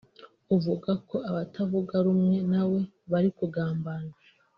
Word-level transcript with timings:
uvuga 0.55 0.91
ko 1.09 1.17
abatavuga 1.29 1.95
rumwe 2.05 2.37
nawe 2.51 2.79
bari 3.11 3.29
kugambana 3.37 4.11